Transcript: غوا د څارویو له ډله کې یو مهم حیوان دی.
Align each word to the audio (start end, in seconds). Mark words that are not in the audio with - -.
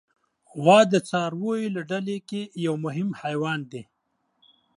غوا 0.61 0.79
د 0.93 0.95
څارویو 1.09 1.73
له 1.75 1.81
ډله 1.89 2.15
کې 2.29 2.41
یو 2.65 2.73
مهم 2.85 3.09
حیوان 3.21 3.59
دی. 3.71 3.83